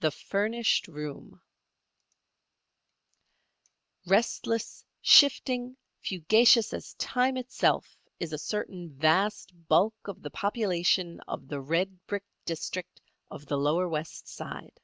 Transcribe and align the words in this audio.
THE 0.00 0.10
FURNISHED 0.10 0.86
ROOM 0.88 1.40
Restless, 4.06 4.84
shifting, 5.00 5.78
fugacious 5.98 6.74
as 6.74 6.92
time 6.96 7.38
itself 7.38 7.96
is 8.20 8.34
a 8.34 8.38
certain 8.38 8.90
vast 8.90 9.52
bulk 9.68 9.94
of 10.04 10.20
the 10.20 10.30
population 10.30 11.20
of 11.26 11.48
the 11.48 11.62
red 11.62 12.04
brick 12.06 12.26
district 12.44 13.00
of 13.30 13.46
the 13.46 13.56
lower 13.56 13.88
West 13.88 14.28
Side. 14.28 14.78